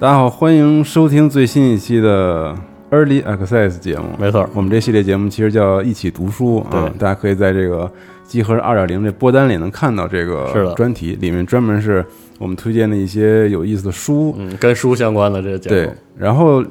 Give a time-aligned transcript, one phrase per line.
[0.00, 2.54] 大家好，欢迎收听最新一期的
[2.88, 4.04] Early Access 节目。
[4.16, 7.90] 没错，我们这系列节目其实叫一起读书啊对，大家可以在这个
[8.24, 12.06] 集合二点零这播单里能看到这是个的专题，里面专门是
[12.38, 14.32] 我们推荐的一些有意思的书。
[14.38, 16.64] 嗯，跟书相关的这个节目对，，然后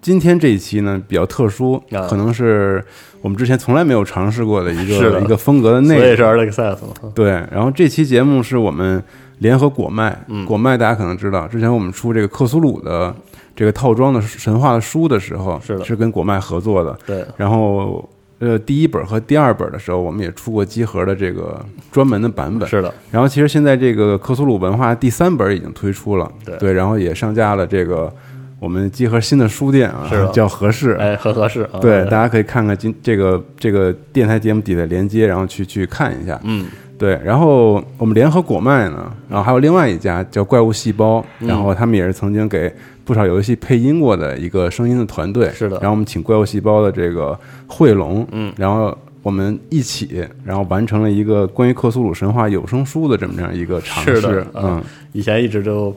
[0.00, 2.82] 今天这一期呢比较特殊，啊可能是
[3.20, 6.02] 我们之前从来没有尝试过的一个一个风格的内容。
[6.02, 6.78] 所以是 Early Access。
[7.14, 9.04] 对，然后这期节目是我们
[9.40, 13.14] 联合果麦，嗯果麦大家可能知道，之前我们出这个克苏鲁的
[13.54, 16.98] 这个套装的神话的书的时候，是的是跟果麦合作的。
[17.06, 22.68] 对，然后，呃，第一本和第二本的时候，我们也出过集合的这个专门的版本。
[22.68, 28.12] 是的，然后，其实现在这个克苏鲁文化第三本已经推出了，对然后也上架了这个
[28.58, 30.92] 我们集合新的书店啊是，叫合适。
[30.92, 31.80] 哎，很合适啊。
[31.80, 36.38] 对，大家可以看看今这个这个电台节目底的连接，然后去去看一下。
[36.44, 36.66] 嗯，
[37.00, 42.70] 对，然后我们联合果麦呢，然后还有另外一家叫怪物细胞，嗯然后他们也是曾经给
[43.06, 45.48] 不少游戏配音过的一个声音的团队。
[45.54, 54.46] 是的然后我们请怪物细胞的这个惠龙，嗯，然后我们一起，然后完成了一个关于克苏鲁神话有声书的这么样一个尝试是的。
[54.52, 55.96] 嗯啊，以前一直就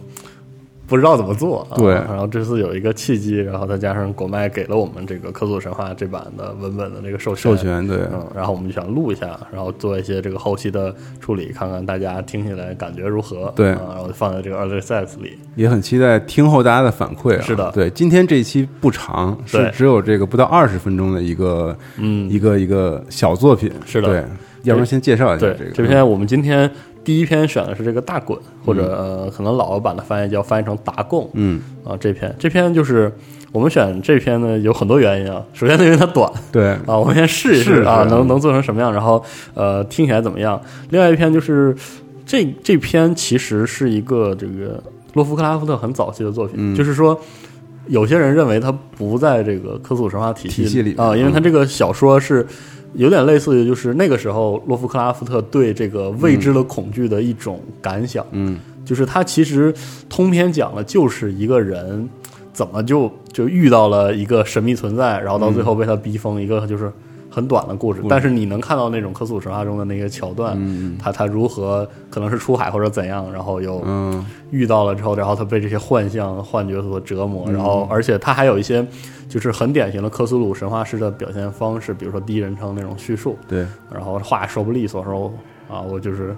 [0.86, 13.52] 不知道怎么做，啊对然后这次有一个契机，然后再加上国麦给了我们这个科索神话这版的文本的这个授权，授权对，嗯，然后我们就想录一下，然后做一些这个后期的处理，看看大家听起来感觉如何。
[13.55, 15.38] 对啊然后放在这个 Early Access 里。
[15.55, 17.42] 也很期待听后大家的反馈啊。
[17.42, 23.72] 是的对，今天这一期不长，是对只有这个不到二十分钟的一个嗯，一个一个小作品。
[23.86, 24.23] 是的对，
[24.64, 25.72] 要不然先介绍一下对这个。
[25.72, 26.70] 这篇我们今天
[27.03, 31.97] 第一篇选的是这个大滚，或者、可能老版的翻译叫翻译成达贡嗯，啊。
[31.99, 33.11] 这篇这篇就是
[33.52, 35.43] 我们选这篇呢有很多原因啊。
[35.53, 40.61] 首先呢，因为它短对， 啊，我们先试一试试啊，啊能能做成什么样，然后呃听起来怎么样。
[40.89, 41.75] 另外一篇就是
[42.25, 44.81] 这这篇其实是一个这个
[45.13, 47.19] 洛夫克拉夫特很早期的作品，嗯就是说。
[47.87, 52.47] 有些人认为它不在这个科苏鲁神话体体系里啊，因为它这个小说是
[52.95, 58.59] 有点类似于就是那个时候洛夫克拉夫特对这个未知的恐惧的一种感想，嗯。
[58.86, 59.73] 就是他其实
[60.09, 62.09] 通篇讲了就是一个人
[62.52, 66.92] 怎么就就遇到了一个神秘存在，然后到最后被他逼疯，一个就是
[67.33, 68.02] 很短的故事。
[68.08, 74.23] 但是你能看到那种科苏鲁神话中的那些桥段，嗯他他如何可能是出海或者怎样，然后又嗯。
[74.52, 77.54] 遇到了之后，然后他被这些幻象、幻觉所折磨，嗯。
[77.54, 78.86] 然后而且他还有一些
[79.27, 85.33] 就是很典型的科苏鲁神话式的表现方式，比如说第一人称那种叙述，对，然后话说不利索，说
[85.67, 86.36] 啊，我就是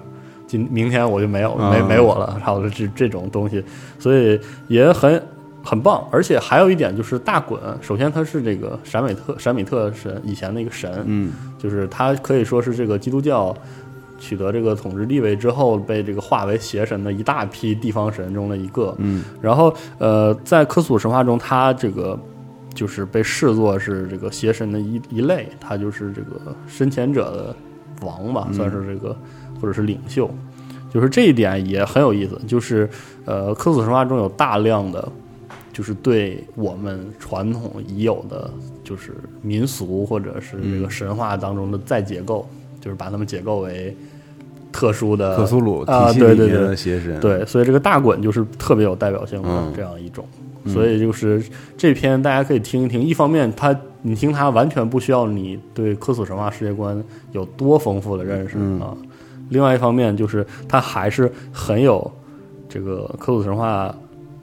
[0.47, 3.61] 今明天我就没有啊没没我了，然后这这种东西，
[3.99, 4.39] 所以
[4.69, 5.21] 也很
[5.65, 6.07] 很棒。
[6.11, 13.53] 而且还有一点就是大滚，首先他是这个闪美特闪米特神以前的一个神，嗯就是他可以说是这个基督教
[14.19, 18.95] 取得这个统治地位之后，被这个化为邪神的一大批地方神中的一个。
[18.99, 22.17] 嗯然后呃，在科索神话中，他这个
[22.73, 27.55] 就是被视作是这个邪神的一一类，他就是这个深潜者的
[28.05, 29.17] 王吧，算是这个
[29.59, 30.29] 或者是领袖。
[30.93, 32.89] 就是这一点也很有意思，就是
[33.25, 35.05] 呃，科索神话中有大量的，
[35.75, 38.49] 就是对我们传统已有的
[38.81, 42.47] 就是民俗或者是这个神话当中的再结构，
[42.79, 43.93] 就是把它们解构为
[44.71, 46.67] 特殊的克苏鲁啊体系里面对对对。
[46.67, 49.73] 的邪神，对，所以这个大滚就是特别有代表性的嗯。
[49.75, 50.25] 这样一种。
[50.65, 51.43] 所以就是
[51.75, 58.79] 这篇大家可以听一听，一方面它你听它完全不需要你对科索神话世界观有多丰富的认识、嗯。
[58.79, 58.95] 啊，
[59.49, 62.09] 另外一方面就是它还是很有
[62.69, 63.93] 这个科索神话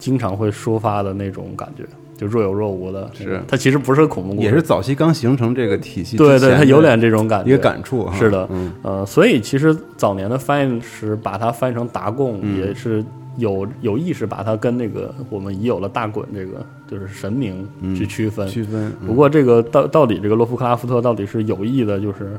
[0.03, 1.85] 经常会抒发的那种感觉，
[2.17, 3.09] 就若有若无的。
[3.15, 3.41] 是。
[3.47, 8.73] 它其实不是个恐怖故事，也是早期刚形成这个体系对对，它有点这种感觉，一个感触哈，是的嗯。
[8.83, 12.59] 呃，所以其实早年的翻译时把它翻译成达贡，嗯。
[12.59, 13.05] 也是
[13.37, 17.65] 有有意识把它跟那个我们已有的大滚这个就是神明
[17.97, 18.49] 去区分。
[18.49, 19.07] 区分，嗯。
[19.07, 22.37] 不过这个到到底这个洛夫克拉夫特到底是有意的，就是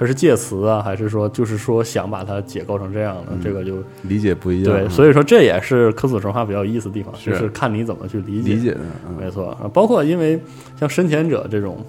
[0.00, 3.32] 他是介词啊，还是说就是说想把它解构成这样的？
[3.44, 8.54] 这个就理解不一样，对，嗯所以说这也是科索神话比较有意思的地方，是就是看你怎么去理解。
[8.54, 10.40] 理解的，嗯没错，啊包括因为
[10.78, 11.84] 像深潜者这种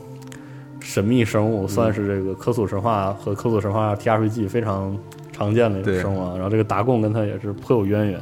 [0.82, 4.94] 神秘生物，算是这个科索神话和科索神话 TRPG 非常
[5.32, 6.34] 常见的一种生物啊。
[6.36, 8.20] 然后这个达贡跟它也是颇有渊源，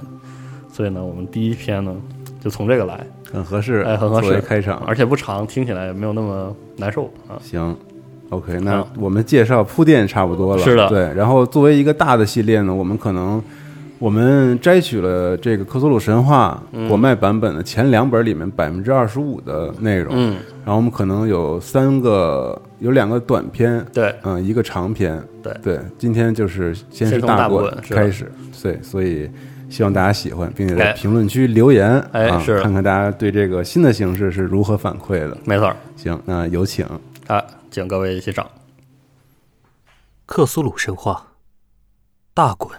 [0.72, 1.96] 所以呢，我们第一篇呢
[2.40, 7.42] 就从这个来，很合适，哎，很合适，开场，而且不长，听起来也没有那么难受啊。
[7.42, 7.76] 行。
[8.30, 10.88] OK，那我们介绍铺垫差不多了，是的。
[10.90, 11.12] 对。
[11.16, 13.42] 然后作为一个大的系列呢，我们可能
[13.98, 25.52] 我们摘取了这个克苏鲁神话国脉版本的前两本里面百分之二十五的内容，嗯，然后我们可能有三个，有两个短篇，对，嗯，一个长篇，对。
[25.64, 25.80] 对。
[25.98, 29.28] 今天就是先是大滚开始，对，所以
[29.70, 30.94] 希望大家喜欢，并且在哎。
[30.94, 32.62] 评论区留言，啊哎是。
[32.62, 35.36] 看看大家对这个新的形式是如何反馈的。
[35.46, 35.76] 没错儿。
[35.96, 36.86] 行，那有请。
[37.28, 38.50] 啊，请各位欣赏。
[40.26, 41.34] 克苏鲁神话，
[42.34, 42.72] 大滚。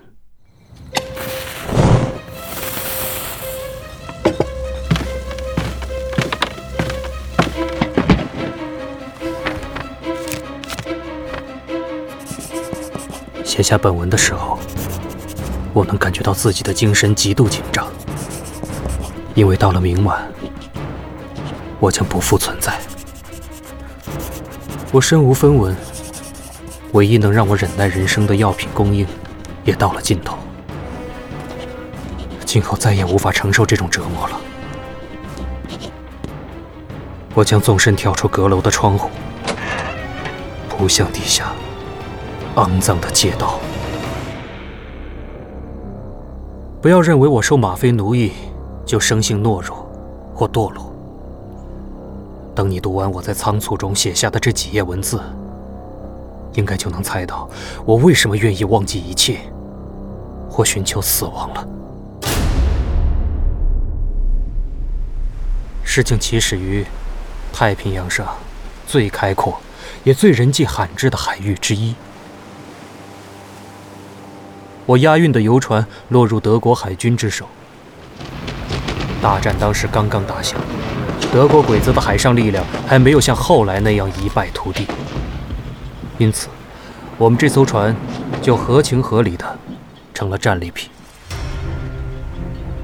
[13.44, 14.58] 写下本文的时候，
[15.72, 17.86] 我能感觉到自己的精神极度紧张，
[19.34, 20.32] 因为到了明晚，
[21.78, 22.80] 我将不复存在。
[24.92, 25.74] 我身无分文。
[26.92, 29.06] 唯一能让我忍耐人生的药品供应，
[29.64, 30.36] 也到了尽头。
[32.44, 34.40] 今后再也无法承受这种折磨了。
[37.32, 39.08] 我将纵身跳出阁楼的窗户，
[40.68, 41.52] 扑向地下
[42.56, 43.60] 肮脏的街道。
[46.82, 48.32] 不要认为我受吗啡奴役
[48.84, 49.88] 就生性懦弱
[50.34, 50.89] 或堕落。
[52.60, 55.18] 等你读完我在仓促中写下的这几页文字。
[56.52, 57.48] 应该就能猜到
[57.86, 59.38] 我为什么愿意忘记一切，
[60.46, 61.66] 或寻求死亡了。
[65.82, 66.84] 事情起始于
[67.50, 68.28] 太平洋上
[68.86, 69.58] 最开阔
[70.04, 71.94] 也最人迹罕至的海域之一。
[74.84, 77.46] 我押运的游船落入德国海军之手。
[79.22, 80.58] 大战当时刚刚打响，
[81.30, 84.86] 德国鬼子的海上力量还没有像后来那样一败涂地。
[86.16, 86.48] 因此，
[87.18, 87.94] 我们这艘船
[88.40, 89.58] 就合情合理的
[90.14, 90.90] 成了战利品。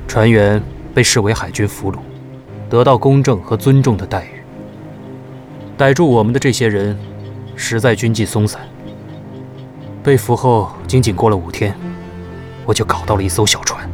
[0.06, 0.62] 船员
[0.94, 1.96] 被视为海军俘虏，
[2.68, 4.42] 得到公正和尊重的待遇。
[5.76, 6.98] 逮住我们的这些人，
[7.54, 8.60] 实在军纪松散。
[10.02, 11.74] 被俘后，仅仅过了五天，
[12.64, 13.90] 我就搞到了一艘小船，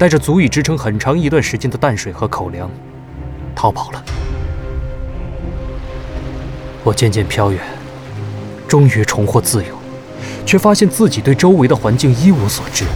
[0.00, 2.70] 带着足以支撑很长一段时间的淡水和口粮，
[3.54, 4.02] 逃跑了。
[6.82, 7.60] 我渐渐飘远。
[8.66, 9.74] 终于重获自由，
[10.46, 12.86] 却发现自己对周围的环境一无所知。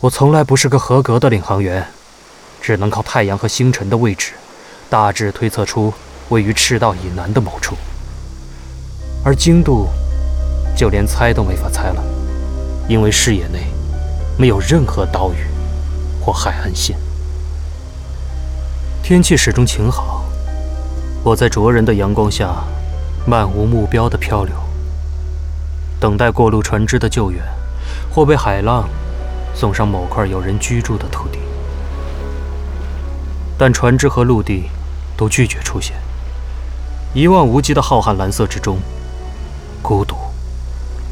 [0.00, 1.86] 我从来不是个合格的领航员，
[2.60, 4.32] 只能靠太阳和星辰的位置，
[4.90, 5.94] 大致推测出
[6.30, 7.76] 位于赤道以南的某处。
[9.24, 9.86] 而经度，
[10.76, 12.02] 就连猜都没法猜了，
[12.88, 13.66] 因为视野内
[14.36, 15.46] 没有任何岛屿
[16.20, 16.96] 或海岸线。
[19.02, 20.24] 天气始终晴好，
[21.22, 22.64] 我在灼人的阳光下。
[23.26, 24.54] 漫无目标的漂流，
[25.98, 27.42] 等待过路船只的救援，
[28.12, 28.86] 或被海浪
[29.54, 31.38] 送上某块有人居住的土地。
[33.56, 34.68] 但船只和陆地
[35.16, 35.96] 都拒绝出现。
[37.14, 38.78] 一望无际的浩瀚蓝色之中，
[39.80, 40.14] 孤独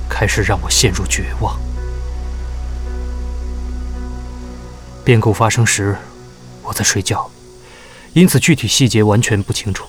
[0.07, 1.59] 开始让我陷入绝望。
[5.05, 5.97] 变故发生时，
[6.63, 7.29] 我在睡觉，
[8.13, 9.85] 因此具体细节完全不清楚。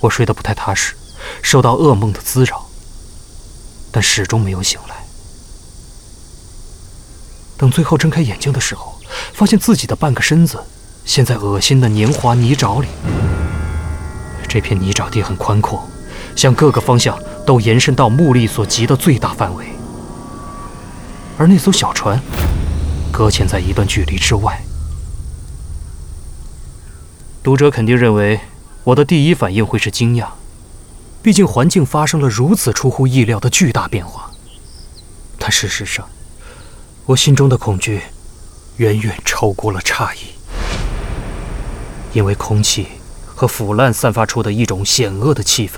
[0.00, 0.94] 我睡得不太踏实，
[1.40, 2.66] 受到噩梦的滋扰，
[3.92, 4.96] 但始终没有醒来。
[7.56, 8.98] 等最后睁开眼睛的时候，
[9.32, 10.60] 发现自己的半个身子
[11.04, 12.88] 陷在恶心的黏滑泥沼里。
[14.48, 15.88] 这片泥沼地很宽阔，
[16.34, 19.66] 向各个方向都延伸到目力所及的最大范围，
[21.38, 22.20] 而那艘小船
[23.12, 24.60] 搁浅在一段距离之外。
[27.42, 28.40] 读者肯定认为。
[28.84, 30.26] 我的第一反应会是惊讶，
[31.22, 34.32] 毕竟环境发生了如此出乎意料的巨大变化。
[35.38, 36.08] 但事实上，
[37.06, 38.02] 我心中的恐惧
[38.78, 40.32] 远远超过了诧异，
[42.12, 42.88] 因为空气
[43.24, 45.74] 和腐烂散发出的一种险恶的气氛，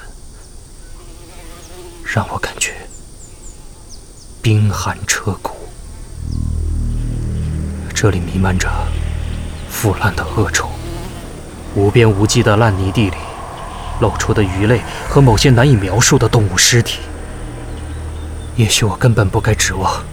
[2.03, 2.75] 让我感觉
[4.41, 5.54] 冰寒彻骨。
[7.95, 8.69] 这里弥漫着
[9.71, 10.69] 腐烂的恶臭。
[11.77, 13.17] 无边无际的烂泥地里，
[14.01, 16.99] 露出的鱼类和某些难以描述的动物尸体。
[18.57, 20.05] 也许我根本不该指望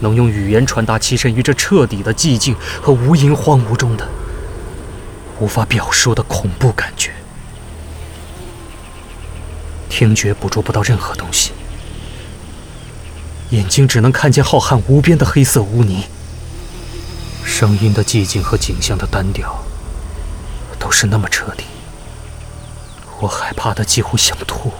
[0.00, 4.06] 能用语言传达栖身于这彻底的寂静和无垠荒芜中的
[5.40, 7.12] 无法表述的恐怖感觉。
[9.88, 11.52] 听觉捕捉不到任何东西，
[13.50, 16.04] 眼睛只能看见浩瀚无边的黑色污泥。
[17.62, 19.62] 声音的寂静和景象的单调。
[20.80, 21.62] 都是那么彻底，
[23.20, 24.72] 我害怕的几乎想吐。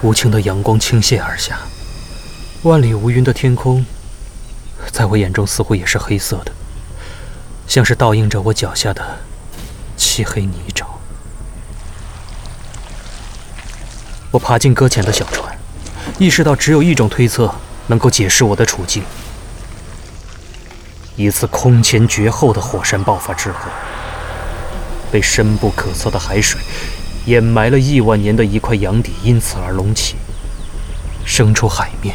[0.00, 1.58] 无情的阳光倾泻而下，
[2.62, 3.84] 万里无云的天空，
[4.90, 6.52] 在我眼中似乎也是黑色的，
[7.66, 9.18] 像是倒映着我脚下的
[9.98, 10.86] 漆黑泥沼。
[14.30, 15.58] 我爬进搁浅的小船，
[16.18, 17.54] 意识到只有一种推测
[17.88, 19.02] 能够解释我的处境：
[21.18, 23.58] 一次空前绝后的火山爆发之后，
[25.10, 26.60] 被深不可测的海水
[27.26, 30.14] 掩埋了亿万年的一块洋底因此而隆起，
[31.24, 32.14] 生出海面。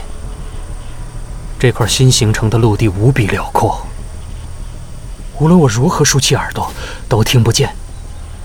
[1.60, 3.86] 这块新形成的陆地无比辽阔，
[5.38, 6.72] 无论我如何竖起耳朵，
[7.10, 7.76] 都听不见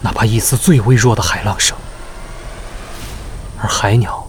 [0.00, 1.76] 哪怕一丝最微弱的海浪声。
[3.60, 4.28] 而海鸟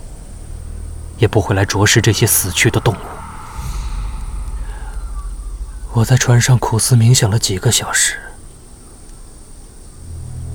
[1.17, 2.97] 也不会来啄食这些死去的动物。
[5.91, 8.17] 我在船上苦思冥想了几个小时，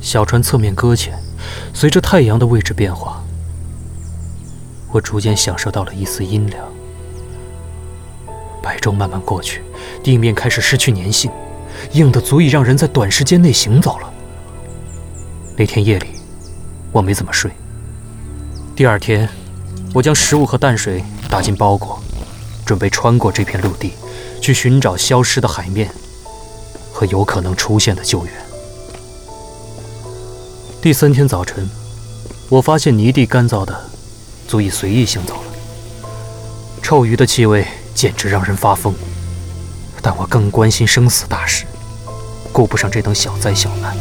[0.00, 1.18] 小船侧面搁浅，
[1.74, 3.20] 随着太阳的位置变化，
[4.92, 6.64] 我逐渐享受到了一丝阴凉。
[8.62, 9.62] 白昼慢慢过去，
[10.04, 11.30] 地面开始失去粘性，
[11.92, 14.10] 硬得足以让人在短时间内行走了。
[15.58, 16.10] 那天夜里，
[16.92, 17.50] 我没怎么睡。
[18.76, 19.28] 第二天，
[19.92, 22.00] 我将食物和淡水打进包裹，
[22.64, 23.94] 准备穿过这片陆地，
[24.44, 25.90] 去寻找消失的海面
[26.92, 28.34] 和有可能出现的救援。
[30.82, 31.66] 第三天早晨，
[32.50, 33.88] 我发现泥地干燥的
[34.46, 35.44] 足以随意行走了，
[36.82, 38.94] 臭鱼的气味简直让人发疯。
[40.02, 41.64] 但我更关心生死大事，
[42.52, 43.96] 顾不上这等小灾小难。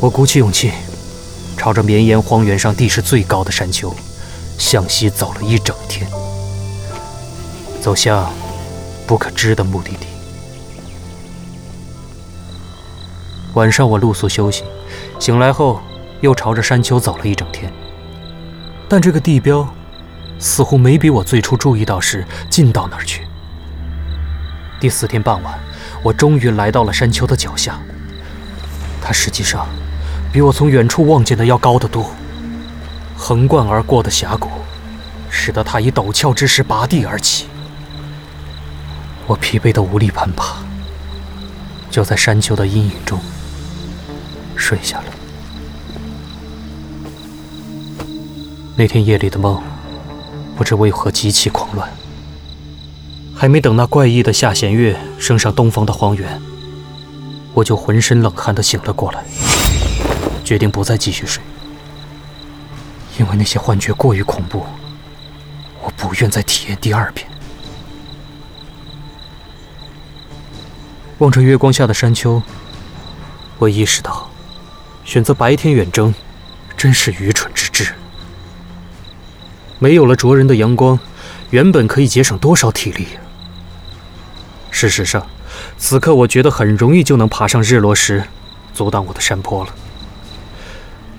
[0.00, 0.72] 我鼓起勇气。
[1.56, 3.94] 朝着绵延荒原上地势最高的山丘，
[4.58, 6.10] 向西走了一整天，
[7.80, 8.28] 走向
[9.06, 10.06] 不可知的目的地。
[13.54, 14.64] 晚上我露宿休息，
[15.18, 15.80] 醒来后
[16.20, 17.72] 又朝着山丘走了一整天，
[18.88, 19.68] 但这个地标
[20.38, 23.26] 似乎没比我最初注意到时近到哪儿去。
[24.80, 25.58] 第四天傍晚，
[26.02, 27.78] 我终于来到了山丘的脚下，
[29.00, 29.66] 它实际上。
[30.32, 32.10] 比我从远处望见的要高得多。
[33.14, 34.48] 横贯而过的峡谷，
[35.28, 37.48] 使得它以陡峭之势拔地而起。
[39.32, 40.56] 我疲惫的无力攀爬，
[41.90, 43.18] 就在山丘的阴影中
[44.54, 45.04] 睡下了。
[48.76, 49.62] 那天夜里的梦，
[50.54, 51.90] 不知为何极其狂乱。
[53.34, 56.38] 还没等那怪异的下弦月升上东方的荒原，
[57.54, 59.24] 我就浑身冷汗的醒了过来。
[60.44, 61.42] 决定不再继续睡，
[63.18, 64.66] 因为那些幻觉过于恐怖，
[65.80, 67.26] 我不愿再体验第二遍。
[71.22, 72.42] 望着月光下的山丘，
[73.56, 74.28] 我意识到，
[75.04, 76.12] 选择白天远征，
[76.76, 77.94] 真是愚蠢之至。
[79.78, 80.98] 没有了灼人的阳光，
[81.50, 83.06] 原本可以节省多少体力？
[84.72, 85.24] 事实上，
[85.78, 88.24] 此刻我觉得很容易就能爬上日落时
[88.74, 89.72] 阻挡我的山坡了。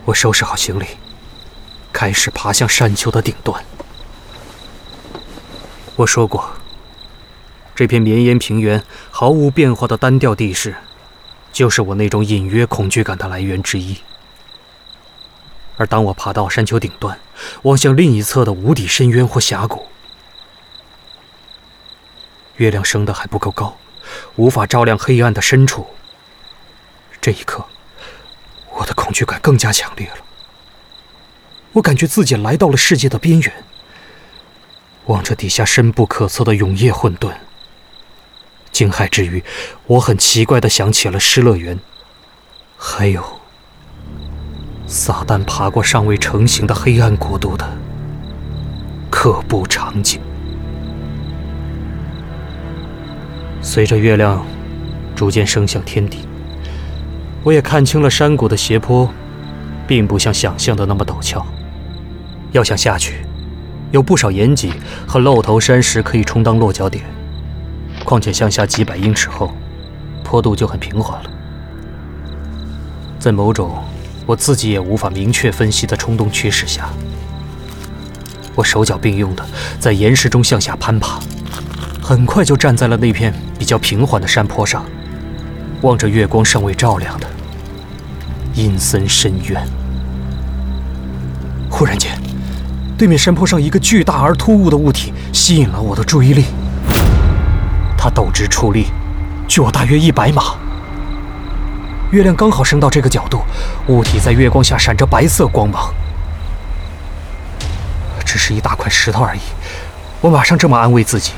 [0.03, 0.85] 我收拾好行李，
[1.93, 3.63] 开始爬向山丘的顶端。
[5.95, 6.51] 我说过，
[7.75, 10.75] 这片绵延平原毫无变化的单调地势，
[11.51, 13.97] 就是我那种隐约恐惧感的来源之一。
[15.77, 17.19] 而当我爬到山丘顶端，
[17.63, 19.87] 望向另一侧的无底深渊或峡谷，
[22.57, 23.77] 月亮升得还不够高，
[24.35, 25.87] 无法照亮黑暗的深处。
[27.19, 27.65] 这一刻。
[28.75, 30.15] 我的恐惧感更加强烈了。
[31.73, 33.63] 我感觉自己来到了世界的边缘，
[35.05, 37.31] 望着底下深不可测的永夜混沌，
[38.73, 39.41] 惊骇之余，
[39.87, 41.79] 我很奇怪的想起了失乐园，
[42.75, 43.23] 还有
[44.85, 47.65] 撒旦爬过尚未成型的黑暗国度的
[49.09, 50.19] 可怖场景。
[53.61, 54.45] 随着月亮
[55.15, 56.19] 逐渐升向天顶。
[57.43, 59.09] 我也看清了山谷的斜坡，
[59.85, 61.45] 并不像想象的那么陡峭。
[62.53, 63.25] 要想下去，
[63.91, 64.71] 有不少岩脊
[65.05, 67.03] 和露头山石可以充当落脚点。
[68.03, 69.51] 况且向下几百英尺后，
[70.23, 71.29] 坡度就很平缓了。
[73.19, 73.81] 在某种
[74.25, 76.89] 我自己也无法明确分析的冲动驱使下，
[78.55, 79.45] 我手脚并用的
[79.79, 81.19] 在岩石中向下攀爬，
[82.01, 84.85] 很快就站在了那片比较平缓的山坡上。
[85.81, 87.27] 望着月光尚未照亮的
[88.55, 89.61] 阴森深渊，
[91.69, 92.17] 忽然间，
[92.97, 96.45] 对面山坡上一个巨大而突兀的物体吸引了我的注意力。
[98.03, 98.87] 他陡直矗立，
[99.47, 100.57] 距我大约一百码。
[102.11, 103.41] 月亮刚好升到这个角度，
[103.87, 105.93] 物体在月光下闪着白色光芒。
[108.25, 109.39] 只是一大块石头而已，
[110.19, 111.31] 我马上这么安慰自己，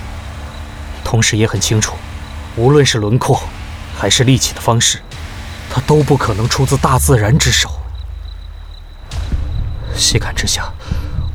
[1.03, 1.93] 同时也很清楚，
[2.55, 3.39] 无论是轮廓。
[3.95, 4.97] 还是立起的方式，
[5.69, 7.69] 它都不可能出自大自然之手。
[9.93, 10.73] 细看之下，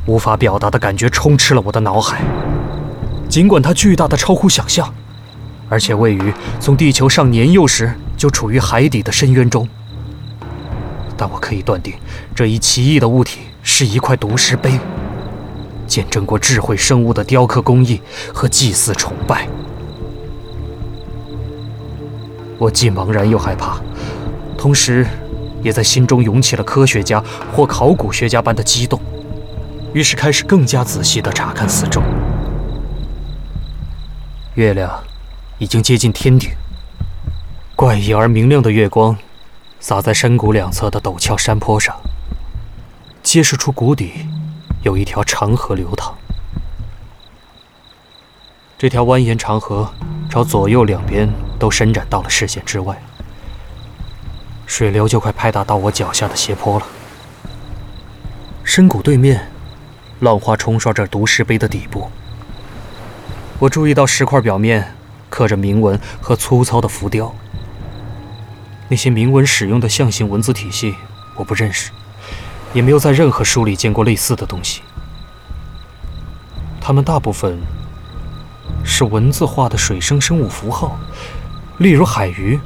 [0.05, 2.19] 无法表达的感觉充斥了我的脑海。
[3.29, 4.93] 尽管它巨大的超乎想象，
[5.71, 9.65] 而且位于从地球上年幼时就处于海底的深渊中，
[11.15, 11.93] 但我可以断定，
[12.35, 14.77] 这一奇异的物体是一块毒石碑，
[15.87, 18.01] 见证过智慧生物的雕刻工艺
[18.33, 19.47] 和祭祀崇拜。
[22.57, 23.79] 我既茫然又害怕，
[24.57, 25.07] 同时
[25.63, 27.23] 也在心中涌起了科学家
[27.55, 28.99] 或考古学家般的激动，
[29.93, 32.01] 于是开始更加仔细地查看四周。
[34.55, 34.91] 月亮
[35.61, 36.49] 已经接近天顶，
[37.75, 39.15] 怪异而明亮的月光
[39.79, 41.95] 洒在山谷两侧的陡峭山坡上，
[43.21, 44.25] 揭示出谷底
[44.81, 46.17] 有一条长河流淌。
[48.75, 49.93] 这条蜿蜒长河
[50.31, 52.99] 朝左右两边都伸展到了视线之外，
[54.65, 56.87] 水流就快拍打到我脚下的斜坡了。
[58.63, 59.51] 深谷对面，
[60.21, 62.09] 浪花冲刷着毒石碑的底部。
[63.59, 64.95] 我注意到石块表面
[65.31, 67.33] 刻着铭文和粗糙的浮雕。
[68.87, 70.93] 那些铭文使用的象形文字体系
[71.35, 71.89] 我不认识，
[72.73, 74.81] 也没有在任何书里见过类似的东西。
[76.79, 77.57] 它们大部分
[78.83, 80.99] 是文字化的水生生物符号，
[81.79, 82.59] 例如海鱼、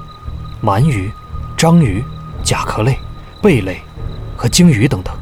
[0.61, 1.09] 鳗鱼、
[1.55, 2.03] 章鱼、
[2.43, 2.97] 甲壳类、
[3.41, 3.79] 贝类
[4.35, 5.15] 和鲸鱼等等。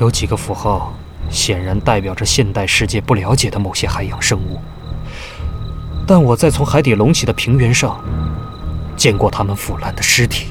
[0.00, 0.92] 有几个符号。
[1.32, 4.60] 显然代表着现代世界不了解的某些海洋生物，
[6.10, 7.96] 但我在从海底隆起的平原上
[8.96, 10.48] 见过他们腐烂的尸体。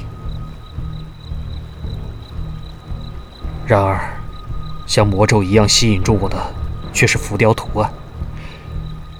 [3.66, 4.00] 然而，
[4.86, 6.38] 像魔咒一样吸引住我的
[6.94, 7.92] 却是浮雕图案。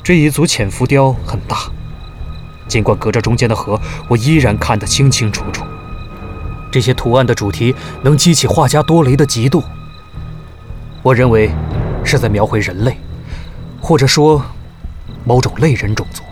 [0.02, 1.70] 这一组浅浮雕很大，
[2.66, 5.62] 尽管隔着中间的河，我依然看得清清楚楚。
[6.72, 9.62] 这些图案的主题能激起画家多雷的嫉妒。
[11.02, 11.50] 我认为
[12.02, 12.96] 是在描绘人类，
[13.78, 14.42] 或者说
[15.22, 16.22] 某种类人种族。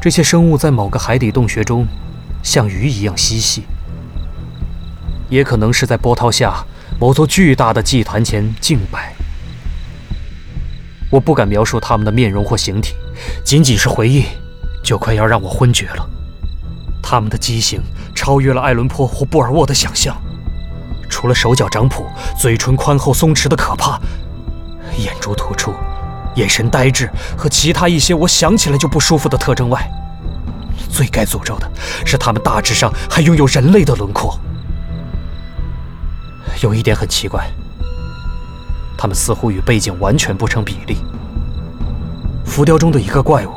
[0.00, 1.86] 这些生物在某个海底洞穴中，
[2.42, 3.62] 像鱼一样嬉戏；
[5.28, 6.64] 也可能是在波涛下
[6.98, 9.12] 某座巨大的祭坛前敬拜。
[11.10, 12.94] 我不敢描述他们的面容或形体，
[13.44, 14.24] 仅仅是回忆，
[14.82, 16.08] 就快要让我昏厥了。
[17.02, 17.82] 他们的畸形
[18.14, 20.16] 超越了艾伦坡或布尔沃的想象。
[21.10, 22.04] 除了手脚长蹼、
[22.38, 24.00] 嘴唇宽厚松弛的可怕，
[24.96, 25.74] 眼珠突出、
[26.36, 29.90] 眼神呆滞和其他一些我想起来就不舒服的特征外，
[30.88, 31.70] 最该诅咒的
[32.04, 34.38] 是他们大致上还拥有人类的轮廓。
[36.62, 37.50] 有一点很奇怪，
[38.96, 40.96] 他们似乎与背景完全不成比例。
[42.44, 43.52] 浮雕中的一个怪物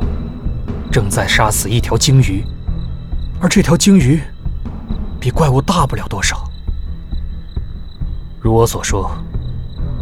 [0.92, 2.46] 正在杀死一条鲸鱼，
[3.42, 4.22] 而这条鲸鱼
[5.20, 6.48] 比怪物大不了多少。
[8.40, 9.12] 如我所说，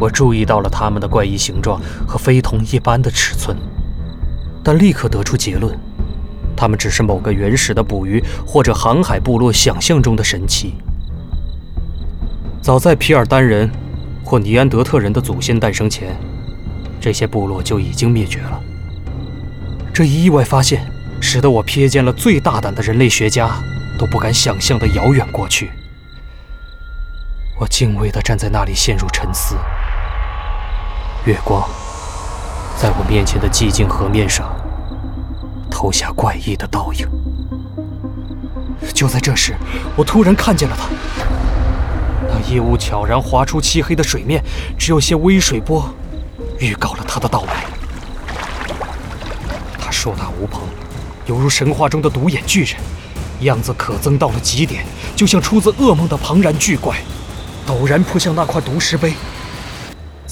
[0.02, 3.56] 我注意到了它们的怪异形状和非同一般的尺寸，
[4.60, 5.78] 但立刻得出结论：
[6.56, 10.74] 它们只是某个原始的捕鱼或者航海部落想象中的神奇。
[12.60, 13.70] 早在皮尔丹人
[14.24, 16.16] 或尼安德特人的祖先诞生前，
[17.00, 18.60] 这些部落就已经灭绝了。
[19.94, 20.84] 这一意外发现，
[21.20, 23.62] 使得我瞥见了最大胆的人类学家
[23.96, 25.70] 都不敢想象的遥远过去。
[27.60, 29.54] 我敬畏地站在那里，陷入沉思。
[31.24, 31.62] 月光
[32.76, 34.52] 在我面前的寂静河面上
[35.70, 37.06] 投下怪异的倒影。
[38.92, 39.54] 就在这时，
[39.94, 40.88] 我突然看见了他。
[42.26, 44.42] 那夜雾悄然划出漆黑的水面，
[44.76, 45.88] 只有些微水波
[46.58, 47.66] 预告了他的到来。
[49.78, 50.62] 他硕大无朋，
[51.26, 52.74] 犹如神话中的独眼巨人，
[53.42, 56.96] 样子可憎到了极点，就像出自噩梦的庞然巨怪。
[57.64, 59.14] 陡然扑向那块毒石碑，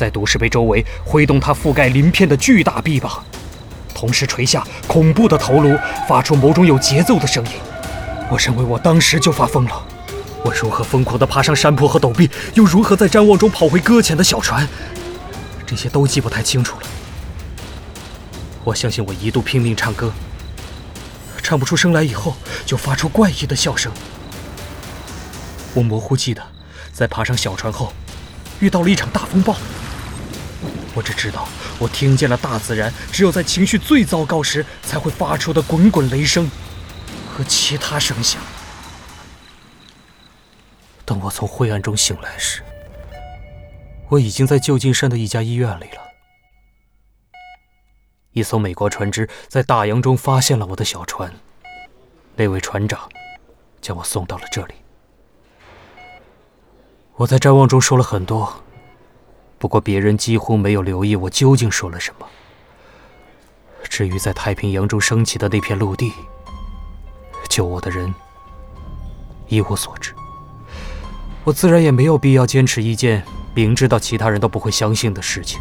[0.00, 3.22] 在毒石碑周围挥动它覆盖鳞片的巨大臂膀，
[3.94, 5.76] 同时垂下恐怖的头颅，
[6.08, 7.52] 发出某种有节奏的声音。
[8.30, 9.86] 我认为我当时就发疯了。
[10.42, 14.66] 我如何疯狂地爬上山坡和陡壁，又如何在张望中跑回搁浅的小船，
[15.66, 16.86] 这些都记不太清楚了。
[18.64, 20.10] 我相信我一度拼命唱歌，
[21.42, 22.34] 唱不出声来以后，
[22.64, 23.92] 就发出怪异的笑声。
[25.74, 26.42] 我模糊记得。
[26.90, 27.92] 在爬上小船后，
[28.60, 29.54] 遇到了一场大风暴。
[30.94, 31.48] 我只知道，
[31.78, 36.50] 我听见了大自然只有在情绪最糟糕时才会发出的滚滚雷声
[37.32, 38.42] 和其他声响。
[41.04, 42.62] 等我从灰暗中醒来时，
[44.08, 46.02] 我已经在旧金山的一家医院里了。
[48.32, 51.32] 一艘美国船只在大洋中发现了我的小船，
[52.36, 53.08] 那位船长
[53.80, 54.74] 将我送到了这里。
[57.16, 58.62] 我在瞻望中说了很多，
[59.60, 62.26] 不过别人几乎没有留意我究竟说了什么。
[63.90, 66.10] 至于在太平洋中升起的那片陆地，
[67.46, 68.12] 救我的人
[69.48, 70.14] 一无所知。
[71.44, 73.22] 我自然也没有必要坚持一件
[73.54, 75.60] 明知道其他人都不会相信的事情。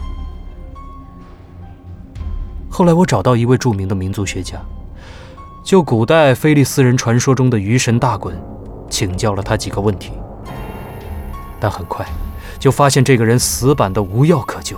[2.69, 4.61] 后来我找到一位著名的民族学家，
[5.61, 8.33] 就古代菲利斯人传说中的鱼神大衮，
[8.89, 10.13] 请教了他几个问题，
[11.59, 12.05] 但很快
[12.59, 14.77] 就发现这个人死板的无药可救，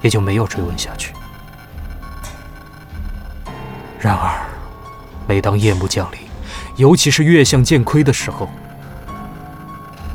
[0.00, 1.12] 也就没有追问下去。
[4.00, 4.46] 然而，
[5.28, 6.18] 每当夜幕降临，
[6.76, 8.48] 尤其是月相渐亏的时候，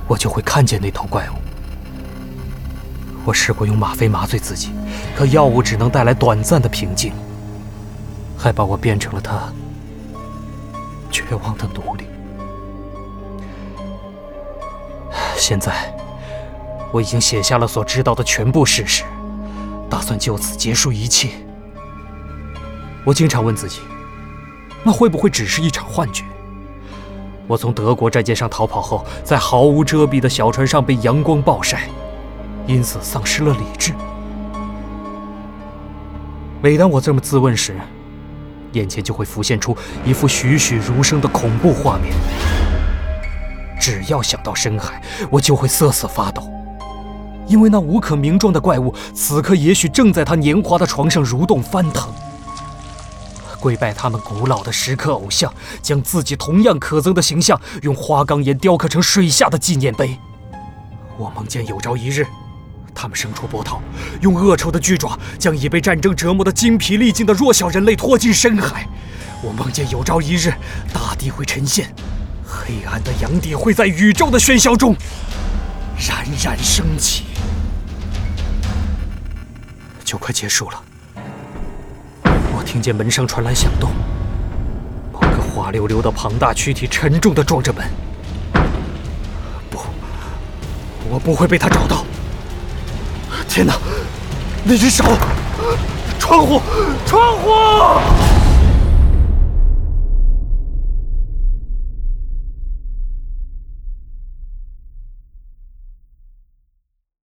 [0.07, 1.33] 我就会看见那头怪物。
[3.23, 4.71] 我试过用吗啡麻醉自己，
[5.15, 7.13] 可药物只能带来短暂的平静，
[8.35, 9.53] 还把我变成了他
[11.11, 12.08] 绝望的奴隶。
[15.39, 15.93] 现在，
[16.91, 19.04] 我已经写下了所知道的全部事实，
[19.89, 21.30] 打算就此结束一切。
[23.06, 23.80] 我经常问自己，
[24.84, 26.23] 那会不会只是一场幻觉？
[27.47, 31.89] 我从德国战舰上逃跑后，在毫无遮蔽的小船上被阳光暴晒，
[32.67, 33.93] 因此丧失了理智。
[36.62, 37.75] 每当我这么自问时，
[38.73, 39.75] 眼前就会浮现出
[40.06, 42.13] 一幅栩栩如生的恐怖画面。
[43.79, 46.51] 只要想到深海，我就会瑟瑟发抖，
[47.47, 52.11] 因为那无可名状的怪物，此刻也许正在他年华的床上蠕动翻腾。
[53.59, 60.17] 跪拜他们古老的石刻偶像，将自己同样可憎的形象用花岗岩雕刻成水下的纪念碑。
[61.17, 62.25] 我梦见有朝一日，
[62.95, 63.81] 他们伸出波涛，
[64.21, 68.87] 用恶臭的巨爪将已被战争折磨得精疲力尽的弱小人类拖进深海。
[69.41, 70.53] 我梦见有朝一日，
[70.93, 71.93] 大地会沉陷，
[72.69, 74.95] 黑暗的阳底会在宇宙的喧嚣中
[75.97, 77.23] 冉冉升起。
[80.05, 80.84] 就快结束了。
[82.23, 83.89] 我听见门上传来响动，
[85.12, 87.84] 某个滑溜溜的庞大躯体沉重地撞着门。
[89.71, 89.79] 不，
[91.10, 92.05] 我不会被他找到。
[93.47, 93.73] 天哪，
[94.63, 95.03] 那只手！
[96.19, 96.62] 窗户，
[97.05, 98.38] 窗户！